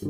Kính 0.00 0.08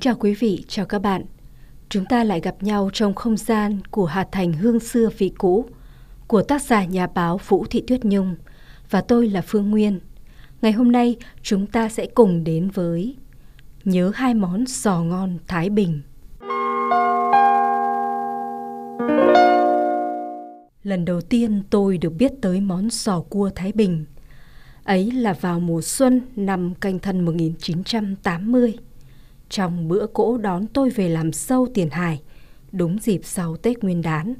chào 0.00 0.14
quý 0.18 0.34
vị, 0.34 0.64
chào 0.68 0.86
các 0.86 0.98
bạn. 0.98 1.24
Chúng 1.88 2.04
ta 2.04 2.24
lại 2.24 2.40
gặp 2.40 2.62
nhau 2.62 2.90
trong 2.92 3.14
không 3.14 3.36
gian 3.36 3.80
của 3.90 4.06
Hà 4.06 4.26
Thành 4.32 4.52
Hương 4.52 4.80
xưa 4.80 5.08
vị 5.18 5.32
cũ 5.38 5.66
của 6.26 6.42
tác 6.42 6.62
giả 6.62 6.84
nhà 6.84 7.06
báo 7.06 7.40
Vũ 7.48 7.64
Thị 7.70 7.84
Tuyết 7.86 8.04
Nhung 8.04 8.36
và 8.90 9.00
tôi 9.00 9.28
là 9.28 9.42
Phương 9.46 9.70
Nguyên. 9.70 10.00
Ngày 10.62 10.72
hôm 10.72 10.92
nay 10.92 11.16
chúng 11.42 11.66
ta 11.66 11.88
sẽ 11.88 12.06
cùng 12.06 12.44
đến 12.44 12.70
với 12.70 13.16
Nhớ 13.84 14.12
hai 14.14 14.34
món 14.34 14.64
giò 14.66 15.02
ngon 15.02 15.38
Thái 15.46 15.70
Bình. 15.70 16.02
Lần 20.82 21.04
đầu 21.04 21.20
tiên 21.20 21.62
tôi 21.70 21.98
được 21.98 22.10
biết 22.10 22.32
tới 22.40 22.60
món 22.60 22.90
sò 22.90 23.20
cua 23.20 23.50
Thái 23.54 23.72
Bình. 23.72 24.04
Ấy 24.84 25.10
là 25.10 25.32
vào 25.32 25.60
mùa 25.60 25.82
xuân 25.82 26.20
năm 26.36 26.74
canh 26.74 26.98
thân 26.98 27.20
1980 27.20 28.74
trong 29.48 29.88
bữa 29.88 30.06
cỗ 30.06 30.38
đón 30.38 30.66
tôi 30.66 30.90
về 30.90 31.08
làm 31.08 31.32
sâu 31.32 31.68
tiền 31.74 31.90
hải, 31.90 32.22
đúng 32.72 32.98
dịp 32.98 33.20
sau 33.24 33.56
Tết 33.56 33.84
Nguyên 33.84 34.02
đán. 34.02 34.34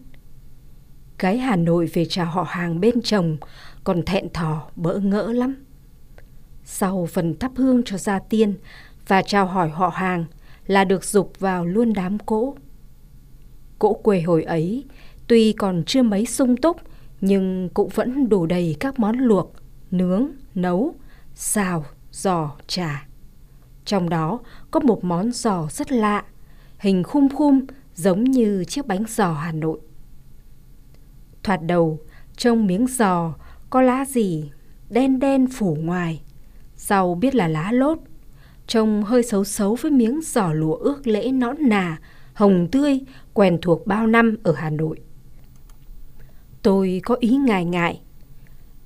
Gái 1.18 1.38
Hà 1.38 1.56
Nội 1.56 1.86
về 1.86 2.04
chào 2.04 2.26
họ 2.26 2.42
hàng 2.42 2.80
bên 2.80 3.02
chồng, 3.02 3.36
còn 3.84 4.02
thẹn 4.02 4.28
thò 4.28 4.70
bỡ 4.76 4.98
ngỡ 4.98 5.32
lắm. 5.32 5.64
Sau 6.64 7.08
phần 7.12 7.38
thắp 7.38 7.52
hương 7.56 7.82
cho 7.82 7.98
gia 7.98 8.18
tiên 8.18 8.54
và 9.08 9.22
chào 9.22 9.46
hỏi 9.46 9.70
họ 9.70 9.88
hàng 9.88 10.24
là 10.66 10.84
được 10.84 11.04
dục 11.04 11.32
vào 11.38 11.66
luôn 11.66 11.92
đám 11.92 12.18
cỗ. 12.18 12.54
Cỗ 13.78 13.92
quê 13.92 14.20
hồi 14.20 14.42
ấy 14.42 14.84
tuy 15.28 15.52
còn 15.52 15.82
chưa 15.86 16.02
mấy 16.02 16.26
sung 16.26 16.56
túc 16.56 16.76
nhưng 17.20 17.68
cũng 17.74 17.88
vẫn 17.88 18.28
đủ 18.28 18.46
đầy 18.46 18.76
các 18.80 18.98
món 18.98 19.18
luộc, 19.18 19.52
nướng, 19.90 20.28
nấu, 20.54 20.94
xào, 21.34 21.84
giò, 22.12 22.56
trà. 22.66 23.06
Trong 23.84 24.08
đó 24.08 24.40
có 24.70 24.80
một 24.80 25.04
món 25.04 25.32
giò 25.32 25.68
rất 25.70 25.92
lạ, 25.92 26.24
hình 26.78 27.02
khum 27.02 27.28
khum 27.28 27.60
giống 27.94 28.24
như 28.24 28.64
chiếc 28.64 28.86
bánh 28.86 29.04
giò 29.08 29.32
Hà 29.32 29.52
Nội. 29.52 29.78
Thoạt 31.42 31.60
đầu, 31.66 31.98
trong 32.36 32.66
miếng 32.66 32.86
giò 32.86 33.34
có 33.70 33.82
lá 33.82 34.04
gì 34.04 34.50
đen 34.90 35.18
đen 35.18 35.46
phủ 35.46 35.76
ngoài, 35.80 36.22
sau 36.76 37.14
biết 37.14 37.34
là 37.34 37.48
lá 37.48 37.72
lốt, 37.72 37.98
trông 38.66 39.02
hơi 39.02 39.22
xấu 39.22 39.44
xấu 39.44 39.74
với 39.74 39.90
miếng 39.90 40.20
giò 40.22 40.52
lụa 40.52 40.74
ước 40.74 41.06
lễ 41.06 41.32
nõn 41.32 41.56
nà, 41.60 41.98
hồng 42.34 42.68
tươi, 42.72 43.00
quen 43.34 43.58
thuộc 43.62 43.86
bao 43.86 44.06
năm 44.06 44.36
ở 44.42 44.52
Hà 44.52 44.70
Nội. 44.70 44.98
Tôi 46.62 47.00
có 47.04 47.16
ý 47.20 47.36
ngại 47.36 47.64
ngại, 47.64 48.00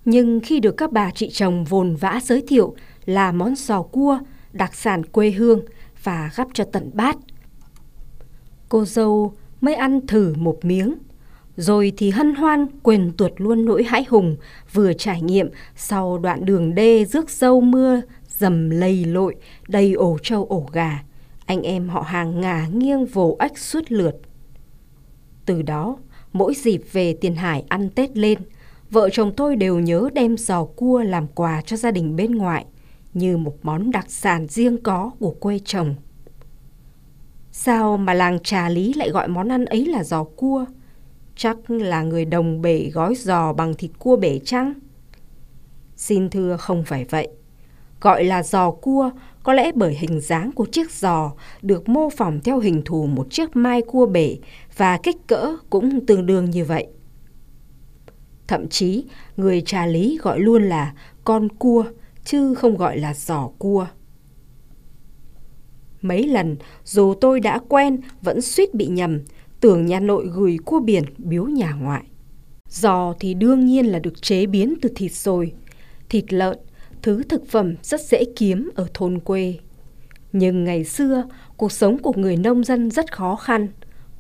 nhưng 0.05 0.41
khi 0.41 0.61
được 0.61 0.77
các 0.77 0.93
bà 0.93 1.11
chị 1.11 1.31
chồng 1.33 1.65
vồn 1.65 1.97
vã 1.97 2.21
giới 2.23 2.45
thiệu 2.49 2.75
là 3.05 3.33
món 3.33 3.55
giò 3.57 3.83
cua 3.83 4.19
đặc 4.53 4.75
sản 4.75 5.07
quê 5.07 5.31
hương 5.31 5.61
và 6.03 6.31
gắp 6.37 6.49
cho 6.55 6.65
tận 6.73 6.91
bát. 6.95 7.17
Cô 8.69 8.85
dâu 8.85 9.33
mới 9.61 9.75
ăn 9.75 10.07
thử 10.07 10.35
một 10.39 10.65
miếng, 10.65 10.95
rồi 11.57 11.93
thì 11.97 12.11
hân 12.11 12.35
hoan 12.35 12.67
quên 12.83 13.13
tuột 13.17 13.33
luôn 13.37 13.65
nỗi 13.65 13.85
hãi 13.85 14.05
hùng 14.09 14.37
vừa 14.73 14.93
trải 14.93 15.23
nghiệm 15.23 15.49
sau 15.77 16.19
đoạn 16.19 16.45
đường 16.45 16.75
đê 16.75 17.05
rước 17.05 17.31
dâu 17.31 17.61
mưa 17.61 18.01
dầm 18.29 18.71
lầy 18.71 19.05
lội 19.05 19.35
đầy 19.69 19.93
ổ 19.93 20.19
trâu 20.23 20.45
ổ 20.45 20.69
gà. 20.73 21.03
Anh 21.47 21.63
em 21.63 21.89
họ 21.89 22.01
hàng 22.01 22.41
ngả 22.41 22.67
nghiêng 22.73 23.07
vồ 23.07 23.37
ếch 23.41 23.59
suốt 23.59 23.93
lượt. 23.93 24.17
Từ 25.47 25.63
đó, 25.63 25.97
mỗi 26.39 26.55
dịp 26.55 26.83
về 26.93 27.17
tiền 27.21 27.35
hải 27.35 27.65
ăn 27.69 27.91
Tết 27.91 28.17
lên, 28.17 28.39
vợ 28.91 29.09
chồng 29.11 29.33
tôi 29.37 29.57
đều 29.57 29.79
nhớ 29.79 30.09
đem 30.13 30.37
giò 30.37 30.65
cua 30.65 31.03
làm 31.03 31.27
quà 31.27 31.63
cho 31.63 31.77
gia 31.77 31.91
đình 31.91 32.17
bên 32.17 32.35
ngoại 32.35 32.65
như 33.15 33.37
một 33.37 33.57
món 33.63 33.91
đặc 33.91 34.05
sản 34.09 34.47
riêng 34.47 34.83
có 34.83 35.11
của 35.19 35.31
quê 35.41 35.61
chồng. 35.65 35.95
Sao 37.53 37.97
mà 37.97 38.15
làng 38.15 38.39
trà 38.39 38.69
lý 38.69 38.93
lại 38.93 39.11
gọi 39.11 39.29
món 39.29 39.49
ăn 39.49 39.65
ấy 39.65 39.87
là 39.87 40.05
giò 40.05 40.25
cua? 40.25 40.65
Chắc 41.37 41.71
là 41.71 42.03
người 42.03 42.25
đồng 42.25 42.63
bể 42.63 42.91
gói 42.95 43.15
giò 43.15 43.53
bằng 43.53 43.75
thịt 43.75 43.91
cua 43.99 44.17
bể 44.17 44.41
chăng? 44.45 44.75
Xin 45.97 46.31
thưa 46.31 46.57
không 46.57 46.85
phải 46.85 47.05
vậy. 47.05 47.29
Gọi 48.01 48.25
là 48.25 48.43
giò 48.43 48.71
cua 48.71 49.11
có 49.43 49.53
lẽ 49.53 49.73
bởi 49.75 49.95
hình 49.95 50.21
dáng 50.21 50.53
của 50.53 50.67
chiếc 50.67 50.91
giò 50.91 51.33
được 51.63 51.89
mô 51.89 52.11
phỏng 52.11 52.41
theo 52.45 52.59
hình 52.59 52.83
thù 52.85 53.07
một 53.07 53.27
chiếc 53.31 53.57
mai 53.57 53.83
cua 53.83 54.07
bể 54.07 54.37
và 54.77 54.99
kích 55.03 55.17
cỡ 55.27 55.57
cũng 55.71 56.07
tương 56.07 56.27
đương 56.27 56.51
như 56.51 56.65
vậy. 56.65 56.87
Thậm 58.47 58.69
chí, 58.69 59.05
người 59.37 59.61
trà 59.61 59.87
lý 59.87 60.19
gọi 60.23 60.41
luôn 60.41 60.63
là 60.63 60.95
con 61.25 61.49
cua 61.49 61.85
chứ 62.25 62.55
không 62.55 62.77
gọi 62.77 62.99
là 62.99 63.15
giỏ 63.15 63.49
cua. 63.59 63.87
Mấy 66.01 66.27
lần, 66.27 66.57
dù 66.85 67.15
tôi 67.21 67.41
đã 67.41 67.59
quen, 67.69 68.01
vẫn 68.23 68.41
suýt 68.41 68.75
bị 68.75 68.87
nhầm, 68.87 69.21
tưởng 69.61 69.87
nhà 69.87 70.01
nội 70.01 70.29
gửi 70.33 70.57
cua 70.65 70.81
biển 70.81 71.05
biếu 71.19 71.45
nhà 71.45 71.73
ngoại. 71.73 72.05
Giò 72.69 73.15
thì 73.21 73.35
đương 73.35 73.67
nhiên 73.67 73.87
là 73.87 73.99
được 73.99 74.23
chế 74.23 74.47
biến 74.47 74.75
từ 74.83 74.89
thịt 74.97 75.13
rồi. 75.13 75.53
Thịt 76.09 76.33
lợn, 76.33 76.59
thứ 77.03 77.23
thực 77.23 77.49
phẩm 77.49 77.75
rất 77.83 78.01
dễ 78.01 78.25
kiếm 78.37 78.71
ở 78.75 78.87
thôn 78.95 79.19
quê. 79.21 79.59
Nhưng 80.33 80.65
ngày 80.65 80.85
xưa, 80.85 81.25
cuộc 81.57 81.73
sống 81.73 81.99
của 81.99 82.13
người 82.17 82.37
nông 82.37 82.65
dân 82.65 82.91
rất 82.91 83.13
khó 83.13 83.37
khăn. 83.37 83.69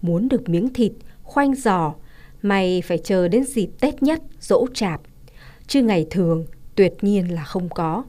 Muốn 0.03 0.29
được 0.29 0.49
miếng 0.49 0.73
thịt, 0.73 0.93
khoanh 1.23 1.55
giò, 1.55 1.95
mày 2.43 2.83
phải 2.83 2.99
chờ 2.99 3.29
đến 3.29 3.45
dịp 3.45 3.69
Tết 3.81 4.03
nhất, 4.03 4.23
dỗ 4.41 4.67
chạp. 4.75 5.01
Chứ 5.67 5.83
ngày 5.83 6.07
thường, 6.11 6.47
tuyệt 6.75 6.93
nhiên 7.01 7.34
là 7.34 7.45
không 7.45 7.69
có. 7.69 8.05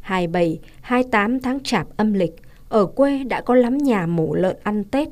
27, 0.00 0.58
28 0.80 1.40
tháng 1.40 1.60
chạp 1.60 1.86
âm 1.96 2.12
lịch, 2.12 2.34
ở 2.68 2.86
quê 2.86 3.24
đã 3.24 3.40
có 3.40 3.54
lắm 3.54 3.78
nhà 3.78 4.06
mổ 4.06 4.34
lợn 4.34 4.56
ăn 4.62 4.84
Tết. 4.84 5.08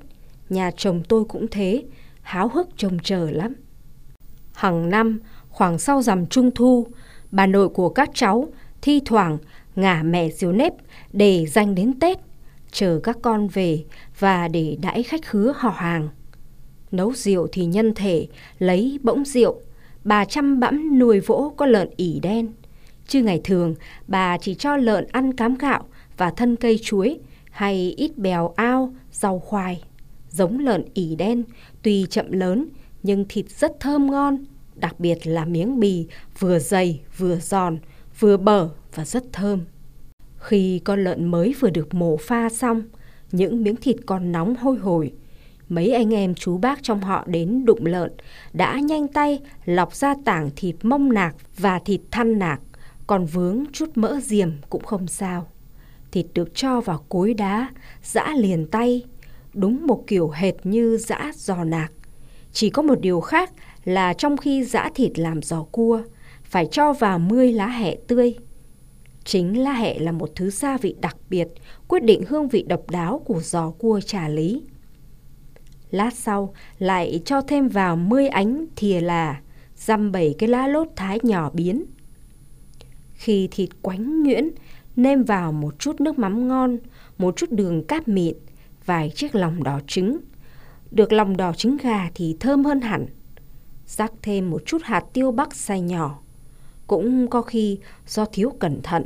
Nhà 0.48 0.70
chồng 0.76 1.02
tôi 1.08 1.24
cũng 1.24 1.46
thế, 1.50 1.82
háo 2.22 2.48
hức 2.48 2.68
trông 2.76 2.98
chờ 3.02 3.30
lắm. 3.30 3.54
Hằng 4.52 4.90
năm, 4.90 5.20
khoảng 5.48 5.78
sau 5.78 6.02
rằm 6.02 6.26
trung 6.26 6.50
thu, 6.54 6.86
bà 7.30 7.46
nội 7.46 7.68
của 7.68 7.88
các 7.88 8.10
cháu 8.14 8.48
thi 8.82 9.00
thoảng 9.04 9.38
ngả 9.76 10.02
mẹ 10.02 10.30
diếu 10.30 10.52
nếp 10.52 10.72
để 11.12 11.46
dành 11.46 11.74
đến 11.74 12.00
Tết, 12.00 12.18
chờ 12.74 13.00
các 13.02 13.18
con 13.22 13.48
về 13.48 13.84
và 14.18 14.48
để 14.48 14.76
đãi 14.82 15.02
khách 15.02 15.24
khứa 15.26 15.52
họ 15.56 15.70
hàng. 15.70 16.08
Nấu 16.90 17.12
rượu 17.12 17.46
thì 17.52 17.64
nhân 17.64 17.94
thể, 17.94 18.26
lấy 18.58 18.98
bỗng 19.02 19.24
rượu, 19.24 19.60
bà 20.04 20.24
chăm 20.24 20.60
bẵm 20.60 20.98
nuôi 20.98 21.20
vỗ 21.20 21.54
có 21.56 21.66
lợn 21.66 21.88
ỉ 21.96 22.20
đen 22.20 22.52
Chứ 23.06 23.22
ngày 23.22 23.40
thường, 23.44 23.74
bà 24.08 24.38
chỉ 24.38 24.54
cho 24.54 24.76
lợn 24.76 25.06
ăn 25.12 25.36
cám 25.36 25.54
gạo 25.54 25.84
và 26.16 26.30
thân 26.30 26.56
cây 26.56 26.78
chuối 26.82 27.18
hay 27.50 27.94
ít 27.96 28.18
bèo 28.18 28.52
ao, 28.56 28.94
rau 29.12 29.38
khoai. 29.38 29.82
Giống 30.30 30.58
lợn 30.58 30.84
ỉ 30.94 31.16
đen, 31.16 31.44
tuy 31.82 32.06
chậm 32.10 32.32
lớn 32.32 32.68
nhưng 33.02 33.24
thịt 33.28 33.50
rất 33.50 33.80
thơm 33.80 34.10
ngon, 34.10 34.44
đặc 34.74 35.00
biệt 35.00 35.26
là 35.26 35.44
miếng 35.44 35.80
bì 35.80 36.06
vừa 36.38 36.58
dày 36.58 37.00
vừa 37.16 37.36
giòn, 37.36 37.78
vừa 38.18 38.36
bở 38.36 38.68
và 38.94 39.04
rất 39.04 39.24
thơm. 39.32 39.60
Khi 40.44 40.80
con 40.84 41.04
lợn 41.04 41.24
mới 41.24 41.54
vừa 41.60 41.70
được 41.70 41.94
mổ 41.94 42.16
pha 42.16 42.48
xong, 42.48 42.82
những 43.32 43.62
miếng 43.62 43.76
thịt 43.76 43.96
còn 44.06 44.32
nóng 44.32 44.56
hôi 44.56 44.76
hổi, 44.76 45.12
mấy 45.68 45.92
anh 45.92 46.14
em 46.14 46.34
chú 46.34 46.58
bác 46.58 46.82
trong 46.82 47.00
họ 47.00 47.24
đến 47.26 47.64
đụng 47.64 47.86
lợn 47.86 48.12
đã 48.52 48.80
nhanh 48.80 49.08
tay 49.08 49.40
lọc 49.64 49.94
ra 49.94 50.14
tảng 50.24 50.50
thịt 50.56 50.74
mông 50.82 51.12
nạc 51.12 51.36
và 51.58 51.78
thịt 51.78 52.00
thăn 52.10 52.38
nạc 52.38 52.60
còn 53.06 53.26
vướng 53.26 53.64
chút 53.72 53.90
mỡ 53.94 54.20
diềm 54.20 54.50
cũng 54.70 54.84
không 54.84 55.06
sao. 55.06 55.46
Thịt 56.12 56.26
được 56.34 56.54
cho 56.54 56.80
vào 56.80 57.04
cối 57.08 57.34
đá, 57.34 57.68
giã 58.02 58.34
liền 58.36 58.66
tay, 58.66 59.04
đúng 59.54 59.86
một 59.86 60.04
kiểu 60.06 60.30
hệt 60.30 60.54
như 60.64 60.96
giã 60.96 61.32
giò 61.34 61.64
nạc. 61.64 61.92
Chỉ 62.52 62.70
có 62.70 62.82
một 62.82 63.00
điều 63.00 63.20
khác 63.20 63.50
là 63.84 64.14
trong 64.14 64.36
khi 64.36 64.64
giã 64.64 64.90
thịt 64.94 65.18
làm 65.18 65.42
giò 65.42 65.62
cua, 65.62 66.02
phải 66.44 66.66
cho 66.66 66.92
vào 66.92 67.18
mươi 67.18 67.52
lá 67.52 67.68
hẹ 67.68 67.96
tươi. 68.06 68.36
Chính 69.24 69.62
la 69.62 69.72
hẹ 69.72 69.98
là 69.98 70.12
một 70.12 70.30
thứ 70.34 70.50
gia 70.50 70.78
vị 70.78 70.94
đặc 71.00 71.16
biệt, 71.30 71.48
quyết 71.88 72.02
định 72.02 72.22
hương 72.28 72.48
vị 72.48 72.64
độc 72.68 72.90
đáo 72.90 73.22
của 73.24 73.40
giò 73.40 73.70
cua 73.70 74.00
trà 74.00 74.28
lý. 74.28 74.62
Lát 75.90 76.14
sau 76.14 76.54
lại 76.78 77.22
cho 77.24 77.40
thêm 77.40 77.68
vào 77.68 77.96
10 77.96 78.28
ánh 78.28 78.66
thìa 78.76 79.00
là, 79.00 79.40
dăm 79.76 80.12
bảy 80.12 80.34
cái 80.38 80.48
lá 80.48 80.68
lốt 80.68 80.88
thái 80.96 81.18
nhỏ 81.22 81.50
biến. 81.50 81.84
Khi 83.14 83.48
thịt 83.50 83.68
quánh 83.82 84.22
nhuyễn, 84.22 84.50
nêm 84.96 85.24
vào 85.24 85.52
một 85.52 85.78
chút 85.78 86.00
nước 86.00 86.18
mắm 86.18 86.48
ngon, 86.48 86.78
một 87.18 87.36
chút 87.36 87.50
đường 87.50 87.84
cát 87.84 88.08
mịn, 88.08 88.34
vài 88.86 89.10
chiếc 89.14 89.34
lòng 89.34 89.62
đỏ 89.62 89.80
trứng. 89.86 90.18
Được 90.90 91.12
lòng 91.12 91.36
đỏ 91.36 91.52
trứng 91.52 91.76
gà 91.76 92.10
thì 92.14 92.36
thơm 92.40 92.64
hơn 92.64 92.80
hẳn. 92.80 93.06
Rắc 93.86 94.12
thêm 94.22 94.50
một 94.50 94.62
chút 94.66 94.82
hạt 94.84 95.04
tiêu 95.12 95.30
bắc 95.30 95.54
xay 95.54 95.80
nhỏ. 95.80 96.23
Cũng 96.86 97.28
có 97.28 97.42
khi 97.42 97.78
do 98.06 98.24
thiếu 98.24 98.50
cẩn 98.58 98.82
thận, 98.82 99.04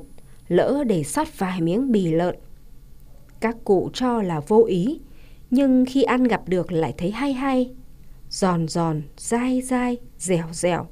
lỡ 0.48 0.84
để 0.86 1.04
sót 1.04 1.38
vài 1.38 1.60
miếng 1.60 1.92
bì 1.92 2.12
lợn. 2.12 2.36
Các 3.40 3.56
cụ 3.64 3.90
cho 3.92 4.22
là 4.22 4.40
vô 4.40 4.64
ý, 4.64 5.00
nhưng 5.50 5.84
khi 5.88 6.02
ăn 6.02 6.24
gặp 6.24 6.42
được 6.48 6.72
lại 6.72 6.94
thấy 6.98 7.10
hay 7.10 7.32
hay. 7.32 7.70
Giòn 8.30 8.68
giòn, 8.68 9.02
dai 9.16 9.62
dai, 9.62 9.96
dẻo 10.18 10.46
dẻo. 10.52 10.86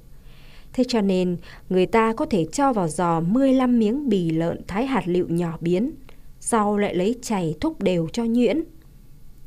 Thế 0.72 0.84
cho 0.88 1.00
nên 1.00 1.36
người 1.68 1.86
ta 1.86 2.12
có 2.12 2.26
thể 2.26 2.46
cho 2.52 2.72
vào 2.72 2.88
giò 2.88 3.20
15 3.20 3.78
miếng 3.78 4.08
bì 4.08 4.30
lợn 4.30 4.60
thái 4.66 4.86
hạt 4.86 5.02
lựu 5.08 5.28
nhỏ 5.28 5.58
biến, 5.60 5.92
sau 6.40 6.76
lại 6.76 6.94
lấy 6.94 7.18
chày 7.22 7.54
thúc 7.60 7.82
đều 7.82 8.08
cho 8.12 8.24
nhuyễn. 8.24 8.64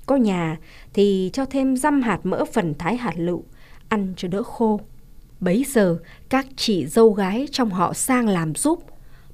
Có 0.06 0.16
nhà 0.16 0.60
thì 0.94 1.30
cho 1.34 1.46
thêm 1.46 1.78
răm 1.78 2.02
hạt 2.02 2.20
mỡ 2.24 2.46
phần 2.54 2.74
thái 2.80 2.98
hạt 2.98 3.14
lựu, 3.18 3.44
ăn 3.90 4.14
cho 4.18 4.28
đỡ 4.28 4.44
khô. 4.44 4.80
Bấy 5.40 5.66
giờ 5.74 5.98
các 6.30 6.48
chị 6.56 6.88
dâu 6.88 7.12
gái 7.12 7.48
trong 7.52 7.70
họ 7.70 7.94
sang 7.94 8.28
làm 8.28 8.56
giúp, 8.56 8.84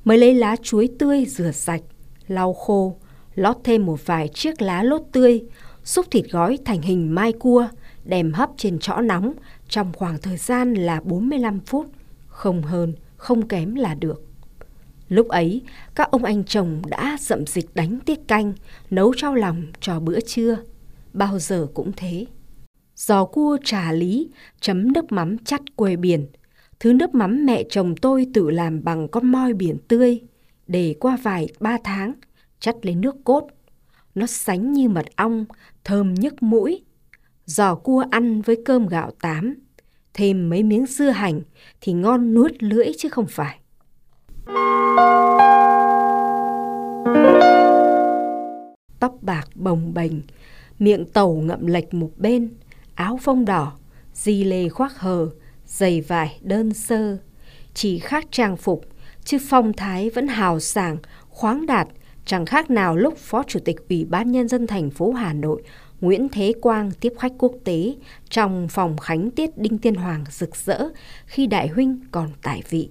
mới 0.04 0.18
lấy 0.18 0.34
lá 0.34 0.56
chuối 0.64 0.90
tươi 1.00 1.26
rửa 1.26 1.52
sạch, 1.52 1.82
lau 2.28 2.54
khô, 2.54 2.96
lót 3.36 3.58
thêm 3.64 3.86
một 3.86 4.06
vài 4.06 4.28
chiếc 4.28 4.62
lá 4.62 4.84
lốt 4.84 5.02
tươi, 5.12 5.44
xúc 5.84 6.06
thịt 6.12 6.26
gói 6.32 6.58
thành 6.66 6.82
hình 6.82 7.16
mai 7.16 7.34
cua, 7.34 7.68
đem 8.04 8.34
hấp 8.34 8.50
trên 8.58 8.80
chõ 8.80 9.02
nóng 9.02 9.34
trong 9.70 9.94
khoảng 9.94 10.18
thời 10.18 10.38
gian 10.38 10.74
là 10.74 11.02
45 11.04 11.60
phút, 11.60 11.88
không 12.28 12.62
hơn, 12.62 12.94
không 13.18 13.48
kém 13.48 13.76
là 13.76 13.96
được. 13.96 14.22
Lúc 15.10 15.28
ấy, 15.28 15.62
các 15.96 16.12
ông 16.12 16.24
anh 16.24 16.44
chồng 16.44 16.82
đã 16.88 17.18
dậm 17.20 17.46
dịch 17.46 17.76
đánh 17.76 18.00
tiết 18.06 18.28
canh, 18.28 18.54
nấu 18.90 19.14
trao 19.18 19.36
lòng 19.36 19.64
cho 19.80 20.00
bữa 20.00 20.20
trưa. 20.20 20.58
Bao 21.14 21.40
giờ 21.40 21.68
cũng 21.74 21.92
thế. 21.98 22.26
Giò 22.96 23.26
cua 23.26 23.58
trà 23.64 23.92
lý, 23.92 24.30
chấm 24.62 24.92
nước 24.92 25.12
mắm 25.12 25.38
chắt 25.38 25.62
quê 25.76 25.96
biển. 25.96 26.28
Thứ 26.80 26.94
nước 26.94 27.16
mắm 27.16 27.46
mẹ 27.46 27.64
chồng 27.70 27.96
tôi 27.96 28.28
tự 28.34 28.50
làm 28.50 28.84
bằng 28.84 29.08
con 29.08 29.32
moi 29.32 29.54
biển 29.54 29.78
tươi. 29.88 30.22
Để 30.68 30.96
qua 31.00 31.18
vài 31.24 31.48
ba 31.60 31.78
tháng, 31.84 32.14
chắt 32.60 32.76
lấy 32.82 32.96
nước 32.96 33.16
cốt. 33.24 33.48
Nó 34.16 34.26
sánh 34.26 34.74
như 34.74 34.90
mật 34.90 35.06
ong, 35.16 35.46
thơm 35.84 36.14
nhức 36.14 36.44
mũi. 36.44 36.84
Giò 37.46 37.76
cua 37.76 38.06
ăn 38.12 38.42
với 38.42 38.58
cơm 38.66 38.88
gạo 38.88 39.12
tám, 39.22 39.56
thêm 40.14 40.50
mấy 40.50 40.64
miếng 40.64 40.86
dưa 40.86 41.10
hành 41.10 41.42
thì 41.82 41.94
ngon 41.94 42.34
nuốt 42.34 42.52
lưỡi 42.60 42.88
chứ 42.98 43.10
không 43.10 43.28
phải. 43.30 43.60
Tóc 49.00 49.18
bạc 49.22 49.48
bồng 49.56 49.94
bềnh, 49.94 50.14
miệng 50.80 51.06
tàu 51.06 51.34
ngậm 51.34 51.66
lệch 51.66 51.94
một 51.94 52.12
bên, 52.18 52.50
áo 52.96 53.18
phông 53.22 53.46
đỏ, 53.46 53.74
di 54.14 54.44
lê 54.44 54.70
khoác 54.70 55.00
hờ, 55.00 55.30
giày 55.66 56.02
vải 56.02 56.40
đơn 56.42 56.74
sơ. 56.74 57.18
Chỉ 57.74 58.00
khác 58.00 58.26
trang 58.32 58.58
phục, 58.58 58.86
chứ 59.24 59.38
phong 59.50 59.74
thái 59.74 60.10
vẫn 60.10 60.28
hào 60.28 60.60
sảng, 60.60 60.98
khoáng 61.30 61.66
đạt, 61.66 61.88
chẳng 62.26 62.46
khác 62.46 62.70
nào 62.70 62.96
lúc 62.96 63.18
Phó 63.18 63.44
Chủ 63.44 63.60
tịch 63.66 63.90
Ủy 63.90 64.06
ban 64.06 64.32
Nhân 64.32 64.48
dân 64.48 64.68
thành 64.68 64.90
phố 64.90 65.12
Hà 65.12 65.34
Nội 65.34 65.62
Nguyễn 66.02 66.30
Thế 66.30 66.54
Quang 66.62 66.92
tiếp 66.92 67.14
khách 67.20 67.32
quốc 67.38 67.54
tế 67.64 67.96
trong 68.30 68.68
phòng 68.68 68.98
khánh 68.98 69.32
tiết 69.32 69.58
Đinh 69.58 69.78
Tiên 69.78 69.96
Hoàng 69.96 70.24
rực 70.30 70.56
rỡ 70.56 70.90
khi 71.26 71.48
đại 71.48 71.68
huynh 71.68 72.00
còn 72.12 72.30
tại 72.42 72.64
vị. 72.70 72.90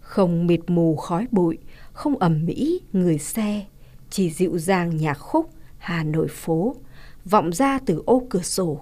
Không 0.00 0.46
mịt 0.46 0.60
mù 0.66 0.96
khói 0.96 1.26
bụi, 1.30 1.58
không 1.92 2.18
ẩm 2.18 2.44
mỹ 2.46 2.80
người 2.92 3.18
xe, 3.18 3.64
chỉ 4.10 4.30
dịu 4.30 4.58
dàng 4.58 4.96
nhạc 4.96 5.14
khúc 5.14 5.50
Hà 5.78 6.04
Nội 6.04 6.28
phố, 6.28 6.76
vọng 7.24 7.52
ra 7.52 7.78
từ 7.86 8.02
ô 8.06 8.26
cửa 8.30 8.42
sổ. 8.42 8.80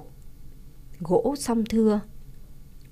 Gỗ 1.01 1.35
song 1.39 1.65
thưa, 1.65 2.01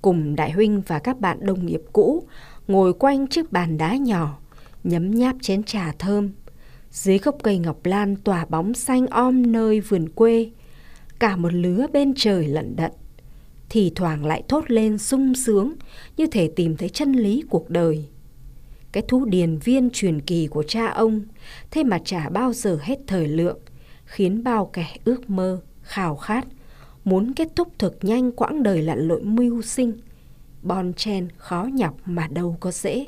cùng 0.02 0.36
đại 0.36 0.50
huynh 0.50 0.82
và 0.86 0.98
các 0.98 1.20
bạn 1.20 1.46
đồng 1.46 1.66
nghiệp 1.66 1.82
cũ 1.92 2.22
ngồi 2.68 2.92
quanh 2.92 3.26
chiếc 3.26 3.52
bàn 3.52 3.78
đá 3.78 3.96
nhỏ, 3.96 4.38
nhấm 4.84 5.10
nháp 5.10 5.36
chén 5.40 5.62
trà 5.62 5.92
thơm, 5.98 6.30
dưới 6.90 7.18
gốc 7.18 7.36
cây 7.42 7.58
ngọc 7.58 7.78
lan 7.84 8.16
tỏa 8.16 8.44
bóng 8.44 8.74
xanh 8.74 9.06
om 9.06 9.52
nơi 9.52 9.80
vườn 9.80 10.08
quê, 10.08 10.50
cả 11.18 11.36
một 11.36 11.52
lứa 11.52 11.86
bên 11.92 12.14
trời 12.16 12.48
lận 12.48 12.76
đận. 12.76 12.92
Thì 13.68 13.92
thoảng 13.94 14.24
lại 14.24 14.42
thốt 14.48 14.64
lên 14.70 14.98
sung 14.98 15.34
sướng 15.34 15.74
như 16.16 16.26
thể 16.26 16.50
tìm 16.56 16.76
thấy 16.76 16.88
chân 16.88 17.12
lý 17.12 17.42
cuộc 17.50 17.70
đời. 17.70 18.08
Cái 18.92 19.02
thú 19.08 19.24
điền 19.24 19.58
viên 19.58 19.90
truyền 19.90 20.20
kỳ 20.20 20.46
của 20.46 20.62
cha 20.62 20.86
ông, 20.86 21.22
thế 21.70 21.84
mà 21.84 21.98
chả 22.04 22.28
bao 22.28 22.52
giờ 22.52 22.78
hết 22.82 22.98
thời 23.06 23.28
lượng, 23.28 23.58
khiến 24.04 24.44
bao 24.44 24.70
kẻ 24.72 24.96
ước 25.04 25.30
mơ, 25.30 25.60
khao 25.82 26.16
khát, 26.16 26.46
muốn 27.04 27.32
kết 27.32 27.48
thúc 27.56 27.68
thực 27.78 27.98
nhanh 28.02 28.32
quãng 28.32 28.62
đời 28.62 28.82
lặn 28.82 28.98
lội 29.08 29.22
mưu 29.22 29.62
sinh. 29.62 29.92
Bon 30.62 30.92
chen 30.92 31.28
khó 31.36 31.68
nhọc 31.72 32.00
mà 32.04 32.28
đâu 32.28 32.56
có 32.60 32.70
dễ. 32.70 33.06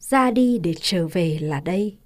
Ra 0.00 0.30
đi 0.30 0.58
để 0.58 0.74
trở 0.80 1.06
về 1.06 1.38
là 1.40 1.60
đây. 1.60 1.96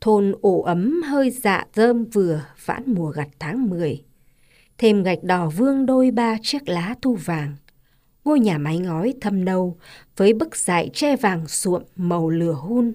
Thôn 0.00 0.34
ổ 0.40 0.62
ấm 0.62 1.02
hơi 1.02 1.30
dạ 1.30 1.66
rơm 1.74 2.04
vừa 2.04 2.44
vãn 2.64 2.82
mùa 2.86 3.10
gặt 3.10 3.28
tháng 3.38 3.70
10. 3.70 4.04
Thêm 4.78 5.02
gạch 5.02 5.22
đỏ 5.22 5.50
vương 5.50 5.86
đôi 5.86 6.10
ba 6.10 6.36
chiếc 6.42 6.68
lá 6.68 6.94
thu 7.02 7.14
vàng. 7.14 7.56
Ngôi 8.24 8.40
nhà 8.40 8.58
mái 8.58 8.78
ngói 8.78 9.14
thâm 9.20 9.44
nâu 9.44 9.76
với 10.16 10.34
bức 10.34 10.56
dại 10.56 10.90
tre 10.94 11.16
vàng 11.16 11.48
suộm 11.48 11.82
màu 11.96 12.30
lửa 12.30 12.52
hun. 12.52 12.92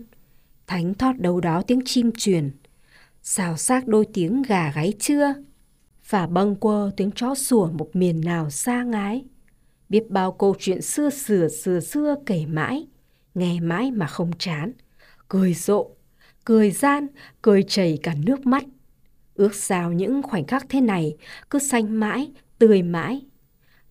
Thánh 0.68 0.94
thót 0.94 1.13
đâu 1.19 1.41
đó 1.41 1.62
tiếng 1.62 1.81
chim 1.85 2.12
truyền. 2.18 2.51
Xào 3.24 3.57
xác 3.57 3.88
đôi 3.88 4.06
tiếng 4.13 4.41
gà 4.41 4.71
gáy 4.75 4.94
trưa. 5.00 5.33
Và 6.09 6.27
bâng 6.27 6.56
quơ 6.56 6.92
tiếng 6.98 7.12
chó 7.12 7.36
sủa 7.36 7.71
một 7.71 7.89
miền 7.94 8.21
nào 8.25 8.50
xa 8.50 8.83
ngái. 8.83 9.25
Biết 9.89 10.09
bao 10.09 10.31
câu 10.31 10.56
chuyện 10.59 10.81
xưa 10.81 11.09
xưa 11.09 11.48
xưa 11.48 11.80
xưa 11.80 12.15
kể 12.25 12.45
mãi. 12.45 12.88
Nghe 13.36 13.59
mãi 13.59 13.92
mà 13.92 14.07
không 14.07 14.31
chán. 14.38 14.71
Cười 15.27 15.54
rộ 15.54 15.89
cười 16.48 16.71
gian, 16.71 17.07
cười 17.42 17.63
chảy 17.63 18.00
cả 18.04 18.15
nước 18.25 18.45
mắt. 18.45 18.63
Ước 19.36 19.56
sao 19.56 19.94
những 19.94 20.24
khoảnh 20.24 20.45
khắc 20.45 20.65
thế 20.69 20.81
này 20.81 21.15
cứ 21.50 21.59
xanh 21.59 22.00
mãi, 22.00 22.31
tươi 22.60 22.81
mãi. 22.81 23.21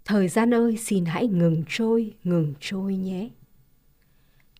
Thời 0.05 0.29
gian 0.29 0.55
ơi 0.55 0.77
xin 0.77 1.05
hãy 1.05 1.27
ngừng 1.27 1.65
trôi, 1.69 2.15
ngừng 2.25 2.55
trôi 2.61 2.97
nhé. 2.97 3.29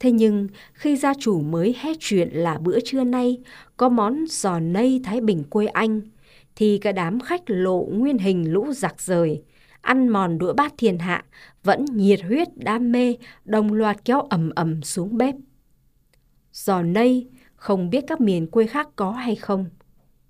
Thế 0.01 0.13
nhưng 0.13 0.49
khi 0.73 0.97
gia 0.97 1.15
chủ 1.15 1.41
mới 1.41 1.75
hét 1.81 1.97
chuyện 2.01 2.29
là 2.33 2.59
bữa 2.59 2.79
trưa 2.85 3.05
nay 3.05 3.39
có 3.77 3.89
món 3.89 4.25
giò 4.29 4.61
nây 4.61 5.01
Thái 5.05 5.21
Bình 5.21 5.45
quê 5.51 5.67
anh, 5.67 6.01
thì 6.57 6.79
cả 6.79 6.93
đám 6.93 7.21
khách 7.21 7.43
lộ 7.47 7.89
nguyên 7.91 8.19
hình 8.19 8.53
lũ 8.53 8.73
giặc 8.73 9.01
rời, 9.01 9.43
ăn 9.81 10.09
mòn 10.09 10.39
đũa 10.39 10.53
bát 10.53 10.75
thiên 10.79 10.99
hạ, 10.99 11.25
vẫn 11.63 11.85
nhiệt 11.85 12.23
huyết 12.23 12.49
đam 12.57 12.93
mê, 12.93 13.17
đồng 13.45 13.73
loạt 13.73 14.05
kéo 14.05 14.21
ầm 14.21 14.51
ầm 14.51 14.83
xuống 14.83 15.17
bếp. 15.17 15.35
Giò 16.53 16.83
nây 16.83 17.29
không 17.55 17.91
biết 17.91 18.05
các 18.07 18.21
miền 18.21 18.47
quê 18.47 18.67
khác 18.67 18.89
có 18.97 19.11
hay 19.11 19.37
không. 19.37 19.67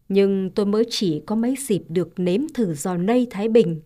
Nhưng 0.09 0.51
tôi 0.51 0.67
mới 0.67 0.85
chỉ 0.91 1.23
có 1.27 1.35
mấy 1.35 1.55
dịp 1.59 1.83
được 1.89 2.13
nếm 2.17 2.41
thử 2.55 2.75
giò 2.75 2.97
nây 2.97 3.27
Thái 3.31 3.49
Bình. 3.49 3.81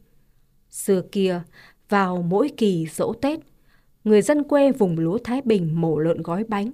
Xưa 0.71 1.03
kia, 1.13 1.43
vào 1.89 2.23
mỗi 2.23 2.51
kỳ 2.57 2.87
dỗ 2.95 3.13
Tết, 3.13 3.41
người 4.05 4.23
dân 4.23 4.45
quê 4.45 4.73
vùng 4.73 4.99
lúa 4.99 5.19
Thái 5.25 5.41
Bình 5.45 5.81
mổ 5.81 5.99
lợn 5.99 6.23
gói 6.23 6.45
bánh, 6.45 6.71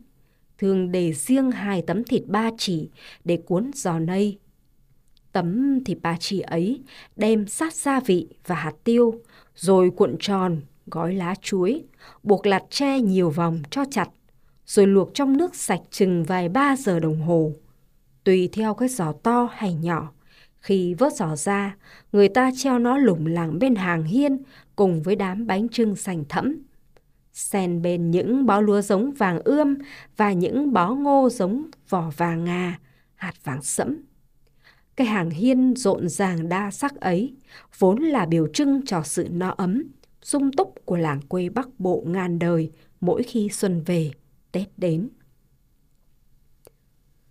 thường 0.58 0.92
để 0.92 1.12
riêng 1.12 1.50
hai 1.50 1.82
tấm 1.82 2.04
thịt 2.04 2.22
ba 2.26 2.50
chỉ 2.58 2.90
để 3.24 3.36
cuốn 3.36 3.70
giò 3.74 3.98
nây. 3.98 4.38
Tấm 5.36 5.80
thịt 5.84 5.98
ba 6.02 6.16
chỉ 6.20 6.40
ấy 6.40 6.82
đem 7.16 7.46
sát 7.46 7.74
gia 7.74 8.00
vị 8.00 8.28
và 8.46 8.54
hạt 8.54 8.72
tiêu, 8.84 9.20
rồi 9.54 9.90
cuộn 9.90 10.16
tròn, 10.20 10.60
gói 10.86 11.14
lá 11.14 11.34
chuối, 11.42 11.84
buộc 12.22 12.46
lạt 12.46 12.62
tre 12.70 13.00
nhiều 13.00 13.30
vòng 13.30 13.62
cho 13.70 13.84
chặt 13.90 14.08
rồi 14.66 14.86
luộc 14.86 15.10
trong 15.14 15.36
nước 15.36 15.54
sạch 15.54 15.80
chừng 15.90 16.24
vài 16.24 16.48
ba 16.48 16.76
giờ 16.76 17.00
đồng 17.00 17.20
hồ. 17.20 17.52
Tùy 18.24 18.48
theo 18.52 18.74
cái 18.74 18.88
giò 18.88 19.12
to 19.12 19.48
hay 19.52 19.74
nhỏ, 19.74 20.12
khi 20.58 20.94
vớt 20.94 21.12
giò 21.12 21.36
ra, 21.36 21.76
người 22.12 22.28
ta 22.28 22.50
treo 22.56 22.78
nó 22.78 22.98
lủng 22.98 23.26
lẳng 23.26 23.58
bên 23.58 23.74
hàng 23.74 24.04
hiên 24.04 24.42
cùng 24.76 25.02
với 25.02 25.16
đám 25.16 25.46
bánh 25.46 25.68
trưng 25.68 25.96
sành 25.96 26.24
thẫm. 26.28 26.56
Xen 27.32 27.82
bên 27.82 28.10
những 28.10 28.46
bó 28.46 28.60
lúa 28.60 28.80
giống 28.80 29.12
vàng 29.12 29.40
ươm 29.44 29.74
và 30.16 30.32
những 30.32 30.72
bó 30.72 30.94
ngô 30.94 31.28
giống 31.30 31.70
vỏ 31.88 32.10
vàng 32.16 32.44
ngà, 32.44 32.78
hạt 33.14 33.34
vàng 33.44 33.62
sẫm. 33.62 33.96
Cái 34.96 35.06
hàng 35.06 35.30
hiên 35.30 35.74
rộn 35.76 36.08
ràng 36.08 36.48
đa 36.48 36.70
sắc 36.70 37.00
ấy 37.00 37.34
vốn 37.78 38.02
là 38.02 38.26
biểu 38.26 38.46
trưng 38.46 38.86
cho 38.86 39.02
sự 39.04 39.28
no 39.30 39.54
ấm, 39.56 39.82
sung 40.22 40.52
túc 40.52 40.74
của 40.84 40.96
làng 40.96 41.20
quê 41.20 41.48
Bắc 41.48 41.68
Bộ 41.78 42.04
ngàn 42.06 42.38
đời 42.38 42.72
mỗi 43.00 43.22
khi 43.22 43.48
xuân 43.52 43.82
về. 43.86 44.10
Tết 44.52 44.68
đến. 44.76 45.08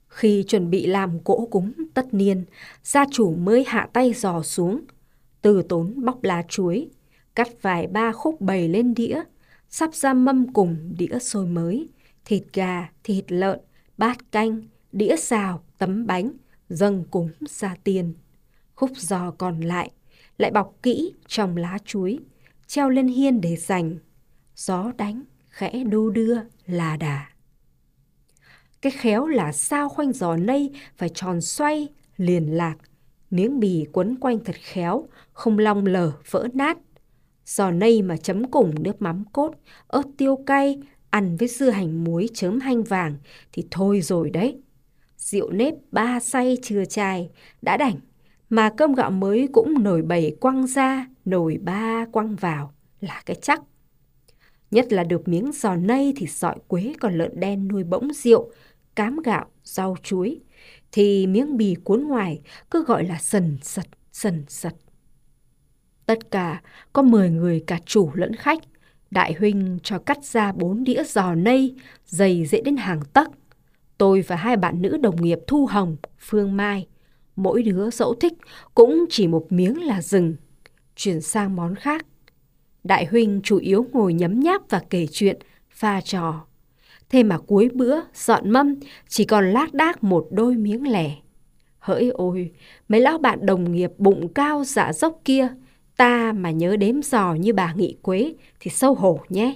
Khi 0.07 0.43
chuẩn 0.48 0.69
bị 0.69 0.86
làm 0.86 1.19
cỗ 1.24 1.45
cúng 1.45 1.74
tất 1.93 2.13
niên, 2.13 2.45
gia 2.84 3.05
chủ 3.12 3.36
mới 3.36 3.63
hạ 3.67 3.89
tay 3.93 4.13
dò 4.13 4.41
xuống, 4.41 4.81
từ 5.41 5.62
tốn 5.62 6.05
bóc 6.05 6.24
lá 6.24 6.43
chuối, 6.50 6.89
cắt 7.36 7.48
vài 7.62 7.88
ba 7.88 8.12
khúc 8.12 8.41
bầy 8.41 8.67
lên 8.67 8.93
đĩa, 8.93 9.22
sắp 9.69 9.95
ra 9.95 10.13
mâm 10.13 10.53
cùng 10.53 10.93
đĩa 10.98 11.19
xôi 11.19 11.48
mới, 11.48 11.89
thịt 12.25 12.43
gà, 12.53 12.89
thịt 13.03 13.31
lợn, 13.31 13.60
bát 13.98 14.31
canh, 14.31 14.62
đĩa 14.91 15.15
xào, 15.15 15.63
tấm 15.77 16.07
bánh, 16.07 16.31
dâng 16.69 17.03
cúng 17.12 17.31
ra 17.50 17.75
tiền. 17.84 18.13
Khúc 18.75 18.91
giò 18.95 19.31
còn 19.31 19.62
lại, 19.62 19.91
lại 20.38 20.51
bọc 20.51 20.75
kỹ 20.84 21.13
trong 21.27 21.57
lá 21.57 21.77
chuối, 21.86 22.19
treo 22.67 22.89
lên 22.89 23.07
hiên 23.07 23.41
để 23.41 23.55
dành. 23.55 23.98
Gió 24.55 24.91
đánh, 24.98 25.24
khẽ 25.50 25.84
đu 25.84 26.10
đưa 26.10 26.38
là 26.65 26.98
đà. 26.98 27.29
Cái 28.81 28.91
khéo 28.91 29.27
là 29.27 29.51
sao 29.51 29.89
khoanh 29.89 30.13
giò 30.13 30.36
nây 30.36 30.72
phải 30.98 31.10
tròn 31.10 31.41
xoay, 31.41 31.88
liền 32.17 32.57
lạc, 32.57 32.75
miếng 33.31 33.60
bì 33.60 33.86
quấn 33.91 34.15
quanh 34.15 34.43
thật 34.43 34.55
khéo, 34.62 35.07
không 35.34 35.60
long 35.60 35.86
lở 35.86 36.12
vỡ 36.31 36.48
nát. 36.53 36.77
Giò 37.45 37.72
nây 37.72 38.01
mà 38.01 38.17
chấm 38.17 38.51
cùng 38.51 38.84
nước 38.84 39.01
mắm 39.01 39.24
cốt, 39.34 39.51
ớt 39.88 40.03
tiêu 40.17 40.36
cay, 40.45 40.79
ăn 41.10 41.38
với 41.38 41.48
dưa 41.48 41.69
hành 41.69 42.03
muối 42.03 42.29
chớm 42.34 42.60
hanh 42.60 42.84
vàng 42.84 43.17
thì 43.51 43.67
thôi 43.72 44.01
rồi 44.01 44.29
đấy. 44.29 44.60
Rượu 45.25 45.51
nếp 45.51 45.74
ba 45.91 46.20
say 46.20 46.58
chừa 46.63 46.86
chai, 46.86 47.29
đã 47.62 47.77
đành, 47.77 47.96
mà 48.50 48.70
cơm 48.77 48.94
gạo 48.94 49.12
mới 49.12 49.48
cũng 49.53 49.84
nồi 49.84 50.01
bảy 50.01 50.36
quăng 50.39 50.67
ra, 50.67 51.08
nồi 51.25 51.58
ba 51.62 52.05
quăng 52.12 52.36
vào 52.36 52.74
là 53.00 53.22
cái 53.25 53.36
chắc. 53.41 53.62
Nhất 54.72 54.94
là 54.94 55.03
được 55.03 55.27
miếng 55.27 55.51
giò 55.51 55.75
nây 55.75 56.13
thì 56.17 56.27
sọi 56.27 56.55
quế 56.67 56.94
còn 57.00 57.17
lợn 57.17 57.39
đen 57.39 57.67
nuôi 57.67 57.84
bỗng 57.84 58.13
rượu, 58.13 58.51
cám 58.96 59.20
gạo, 59.24 59.46
rau 59.63 59.98
chuối. 60.03 60.39
Thì 60.91 61.27
miếng 61.27 61.58
bì 61.58 61.75
cuốn 61.84 62.08
ngoài 62.08 62.41
cứ 62.72 62.84
gọi 62.84 63.05
là 63.05 63.17
sần 63.17 63.58
sật, 63.62 63.86
sần 64.12 64.46
sật. 64.48 64.74
Tất 66.05 66.32
cả 66.32 66.62
có 66.94 67.01
10 67.01 67.29
người 67.29 67.63
cả 67.67 67.79
chủ 67.86 68.12
lẫn 68.13 68.36
khách. 68.36 68.60
Đại 69.12 69.34
huynh 69.34 69.79
cho 69.84 70.00
cắt 70.00 70.24
ra 70.24 70.51
bốn 70.51 70.84
đĩa 70.84 71.03
giò 71.03 71.36
nây, 71.36 71.75
dày 72.05 72.46
dễ 72.46 72.62
đến 72.62 72.77
hàng 72.77 73.01
tấc. 73.13 73.32
Tôi 73.97 74.21
và 74.21 74.35
hai 74.35 74.57
bạn 74.57 74.81
nữ 74.81 74.97
đồng 74.97 75.21
nghiệp 75.21 75.39
Thu 75.47 75.65
Hồng, 75.65 75.95
Phương 76.19 76.57
Mai, 76.57 76.87
mỗi 77.35 77.63
đứa 77.63 77.89
dẫu 77.89 78.13
thích 78.13 78.33
cũng 78.75 79.05
chỉ 79.09 79.27
một 79.27 79.45
miếng 79.49 79.83
là 79.83 80.01
rừng. 80.01 80.35
Chuyển 80.95 81.21
sang 81.21 81.55
món 81.55 81.75
khác. 81.75 82.05
Đại 82.83 83.05
huynh 83.05 83.41
chủ 83.43 83.57
yếu 83.57 83.85
ngồi 83.91 84.13
nhấm 84.13 84.39
nháp 84.39 84.61
và 84.69 84.81
kể 84.89 85.07
chuyện, 85.11 85.37
pha 85.69 86.01
trò. 86.01 86.45
Thế 87.09 87.23
mà 87.23 87.37
cuối 87.37 87.69
bữa, 87.73 87.99
dọn 88.13 88.49
mâm, 88.49 88.75
chỉ 89.07 89.25
còn 89.25 89.51
lác 89.51 89.73
đác 89.73 90.03
một 90.03 90.27
đôi 90.31 90.55
miếng 90.55 90.91
lẻ. 90.91 91.15
Hỡi 91.79 92.09
ôi, 92.09 92.51
mấy 92.89 93.01
lão 93.01 93.17
bạn 93.17 93.45
đồng 93.45 93.71
nghiệp 93.71 93.91
bụng 93.97 94.33
cao 94.33 94.63
dạ 94.63 94.93
dốc 94.93 95.21
kia, 95.25 95.47
ta 95.97 96.31
mà 96.31 96.51
nhớ 96.51 96.75
đếm 96.75 97.01
giò 97.01 97.33
như 97.33 97.53
bà 97.53 97.73
Nghị 97.73 97.97
Quế 98.01 98.33
thì 98.59 98.71
sâu 98.71 98.93
hổ 98.95 99.19
nhé. 99.29 99.55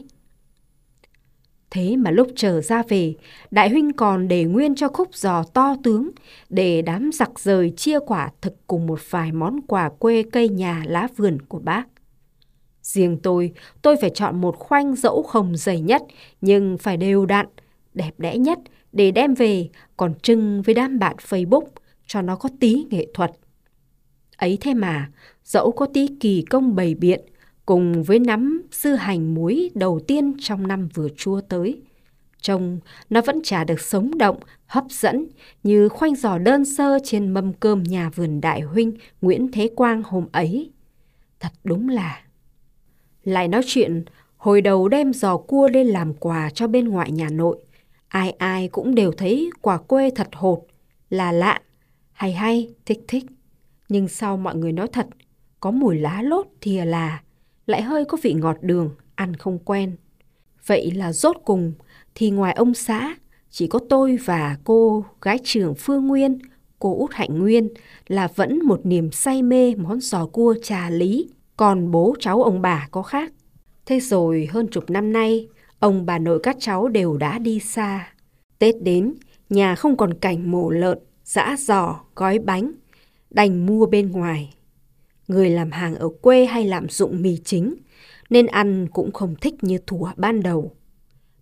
Thế 1.72 1.96
mà 1.96 2.12
lúc 2.12 2.28
trở 2.36 2.62
ra 2.62 2.84
về, 2.90 3.16
đại 3.52 3.70
huynh 3.70 3.94
còn 3.94 4.28
để 4.28 4.44
nguyên 4.44 4.76
cho 4.76 4.88
khúc 4.88 5.16
giò 5.16 5.44
to 5.44 5.76
tướng, 5.84 6.12
để 6.50 6.82
đám 6.82 7.12
giặc 7.14 7.40
rời 7.40 7.74
chia 7.78 8.00
quả 8.00 8.32
thực 8.42 8.68
cùng 8.68 8.88
một 8.88 9.00
vài 9.10 9.32
món 9.32 9.62
quà 9.62 9.90
quê 9.90 10.24
cây 10.32 10.50
nhà 10.50 10.84
lá 10.88 11.08
vườn 11.18 11.42
của 11.42 11.60
bác. 11.60 11.84
Riêng 12.82 13.18
tôi, 13.24 13.54
tôi 13.82 13.96
phải 14.02 14.10
chọn 14.10 14.42
một 14.42 14.56
khoanh 14.60 14.96
dẫu 14.96 15.24
không 15.24 15.58
dày 15.58 15.82
nhất, 15.82 16.02
nhưng 16.42 16.78
phải 16.78 16.98
đều 16.98 17.26
đặn, 17.26 17.46
đẹp 17.94 18.12
đẽ 18.18 18.38
nhất 18.38 18.60
để 18.92 19.12
đem 19.12 19.34
về, 19.34 19.70
còn 19.98 20.14
trưng 20.20 20.62
với 20.62 20.76
đám 20.76 21.00
bạn 21.00 21.16
Facebook 21.30 21.68
cho 22.08 22.22
nó 22.22 22.36
có 22.36 22.50
tí 22.60 22.86
nghệ 22.90 23.08
thuật. 23.14 23.32
Ấy 24.38 24.58
thế 24.62 24.74
mà, 24.74 25.10
dẫu 25.44 25.72
có 25.72 25.86
tí 25.94 26.08
kỳ 26.20 26.42
công 26.50 26.76
bày 26.76 26.96
biện, 26.96 27.22
cùng 27.70 28.04
với 28.04 28.20
nắm 28.20 28.62
dư 28.72 28.96
hành 28.96 29.34
muối 29.34 29.70
đầu 29.76 30.00
tiên 30.08 30.34
trong 30.40 30.68
năm 30.68 30.90
vừa 30.94 31.10
chua 31.18 31.42
tới. 31.42 31.82
Trông 32.42 32.80
nó 33.10 33.22
vẫn 33.22 33.40
chả 33.44 33.64
được 33.64 33.82
sống 33.82 34.18
động, 34.18 34.40
hấp 34.66 34.84
dẫn 34.90 35.26
như 35.64 35.90
khoanh 35.90 36.16
giò 36.16 36.38
đơn 36.38 36.66
sơ 36.66 37.00
trên 37.04 37.30
mâm 37.30 37.54
cơm 37.54 37.84
nhà 37.84 38.10
vườn 38.10 38.42
đại 38.42 38.62
huynh 38.62 38.94
Nguyễn 39.22 39.52
Thế 39.52 39.70
Quang 39.76 40.04
hôm 40.04 40.28
ấy. 40.32 40.72
Thật 41.40 41.52
đúng 41.64 41.90
là... 41.90 42.22
Lại 43.24 43.48
nói 43.48 43.62
chuyện, 43.66 44.04
hồi 44.38 44.62
đầu 44.62 44.88
đem 44.88 45.14
giò 45.14 45.38
cua 45.38 45.68
lên 45.68 45.88
làm 45.88 46.14
quà 46.14 46.50
cho 46.50 46.68
bên 46.68 46.88
ngoại 46.88 47.12
nhà 47.12 47.30
nội. 47.30 47.58
Ai 48.08 48.32
ai 48.32 48.68
cũng 48.68 48.96
đều 48.96 49.12
thấy 49.12 49.50
quả 49.62 49.78
quê 49.78 50.10
thật 50.16 50.28
hột, 50.34 50.66
là 51.10 51.32
lạ, 51.32 51.62
hay 52.12 52.34
hay, 52.34 52.70
thích 52.86 53.00
thích. 53.08 53.26
Nhưng 53.90 54.08
sau 54.08 54.38
mọi 54.38 54.56
người 54.56 54.72
nói 54.72 54.88
thật, 54.88 55.08
có 55.60 55.72
mùi 55.72 56.00
lá 56.00 56.22
lốt 56.22 56.48
thìa 56.62 56.86
là, 56.86 57.22
lại 57.70 57.82
hơi 57.82 58.06
có 58.06 58.18
vị 58.22 58.34
ngọt 58.34 58.58
đường, 58.62 58.90
ăn 59.16 59.36
không 59.36 59.60
quen. 59.60 59.96
Vậy 60.66 60.92
là 60.92 61.14
rốt 61.14 61.38
cùng, 61.46 61.74
thì 62.16 62.30
ngoài 62.30 62.54
ông 62.54 62.74
xã, 62.74 63.16
chỉ 63.50 63.68
có 63.68 63.80
tôi 63.90 64.18
và 64.26 64.58
cô 64.64 65.06
gái 65.22 65.40
trưởng 65.44 65.76
Phương 65.76 66.08
Nguyên, 66.08 66.40
cô 66.80 66.98
út 67.00 67.12
Hạnh 67.14 67.40
Nguyên 67.40 67.70
là 68.08 68.28
vẫn 68.36 68.60
một 68.64 68.82
niềm 68.84 69.12
say 69.12 69.42
mê 69.42 69.76
món 69.76 70.00
giò 70.00 70.26
cua 70.26 70.56
trà 70.64 70.90
lý, 70.90 71.30
còn 71.58 71.92
bố 71.92 72.16
cháu 72.20 72.44
ông 72.44 72.62
bà 72.62 72.88
có 72.92 73.02
khác. 73.02 73.32
Thế 73.86 74.00
rồi 74.00 74.48
hơn 74.52 74.68
chục 74.68 74.90
năm 74.90 75.14
nay, 75.14 75.48
ông 75.80 76.06
bà 76.06 76.20
nội 76.20 76.40
các 76.44 76.56
cháu 76.60 76.88
đều 76.88 77.18
đã 77.18 77.40
đi 77.40 77.60
xa. 77.60 78.14
Tết 78.60 78.76
đến, 78.82 79.14
nhà 79.50 79.76
không 79.76 79.98
còn 79.98 80.14
cảnh 80.14 80.52
mổ 80.52 80.70
lợn, 80.70 80.98
giã 81.24 81.56
giò, 81.60 82.00
gói 82.16 82.40
bánh, 82.40 82.72
đành 83.30 83.66
mua 83.66 83.86
bên 83.86 84.12
ngoài. 84.12 84.54
Người 85.30 85.50
làm 85.50 85.72
hàng 85.72 85.96
ở 85.96 86.10
quê 86.22 86.46
hay 86.46 86.66
làm 86.66 86.90
dụng 86.90 87.22
mì 87.22 87.38
chính, 87.38 87.76
nên 88.30 88.46
ăn 88.46 88.88
cũng 88.94 89.12
không 89.12 89.36
thích 89.36 89.54
như 89.62 89.78
thủa 89.88 90.12
ban 90.18 90.44
đầu. 90.44 90.76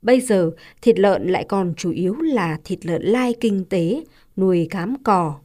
Bây 0.01 0.21
giờ, 0.21 0.51
thịt 0.81 0.99
lợn 0.99 1.27
lại 1.27 1.45
còn 1.49 1.73
chủ 1.77 1.91
yếu 1.91 2.15
là 2.15 2.59
thịt 2.63 2.85
lợn 2.85 3.01
lai 3.01 3.35
kinh 3.39 3.65
tế, 3.65 4.03
nuôi 4.35 4.67
cám 4.69 5.03
cò. 5.03 5.39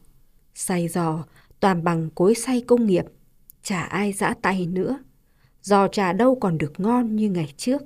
Xay 0.55 0.87
giò 0.87 1.23
toàn 1.59 1.83
bằng 1.83 2.09
cối 2.15 2.35
xay 2.35 2.61
công 2.67 2.85
nghiệp, 2.87 3.05
chả 3.63 3.81
ai 3.81 4.13
giã 4.13 4.33
tay 4.41 4.65
nữa. 4.65 4.99
Giò 5.61 5.87
trà 5.87 6.13
đâu 6.13 6.35
còn 6.35 6.57
được 6.57 6.79
ngon 6.79 7.15
như 7.15 7.29
ngày 7.29 7.53
trước. 7.57 7.81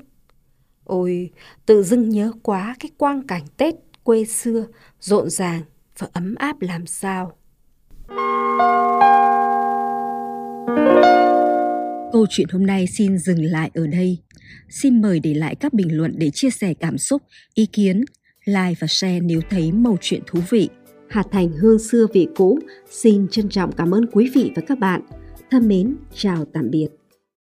Ôi, 0.84 1.32
tự 1.66 1.84
dưng 1.84 2.10
nhớ 2.10 2.32
quá 2.44 2.76
cái 2.80 2.92
quang 2.98 3.28
cảnh 3.28 3.44
Tết 3.58 3.76
quê 4.04 4.26
xưa, 4.26 4.66
rộn 5.00 5.30
ràng 5.30 5.62
và 5.98 6.08
ấm 6.14 6.36
áp 6.36 6.62
làm 6.62 6.86
sao. 6.86 7.38
Câu 12.12 12.26
chuyện 12.30 12.48
hôm 12.52 12.66
nay 12.66 12.88
xin 12.88 13.18
dừng 13.18 13.44
lại 13.44 13.72
ở 13.74 13.88
đây. 13.88 14.18
Xin 14.70 15.02
mời 15.02 15.20
để 15.20 15.34
lại 15.34 15.56
các 15.56 15.74
bình 15.74 15.98
luận 15.98 16.14
để 16.18 16.30
chia 16.30 16.50
sẻ 16.50 16.74
cảm 16.74 16.98
xúc, 16.98 17.22
ý 17.54 17.66
kiến, 17.66 18.02
like 18.46 18.74
và 18.80 18.88
share 18.88 19.20
nếu 19.20 19.42
thấy 19.50 19.72
màu 19.72 19.98
chuyện 20.02 20.22
thú 20.28 20.40
vị. 20.50 20.70
Hà 21.10 21.24
Thành 21.32 21.52
Hương 21.52 21.80
xưa 21.80 22.08
vị 22.14 22.28
cũ 22.36 22.60
xin 22.90 23.28
trân 23.28 23.50
trọng 23.50 23.72
cảm 23.72 23.92
ơn 23.92 24.06
quý 24.12 24.32
vị 24.36 24.52
và 24.56 24.62
các 24.68 24.80
bạn. 24.80 25.02
Thân 25.52 25.68
mến, 25.68 25.96
chào 26.16 26.46
tạm 26.54 26.70
biệt. 26.70 26.88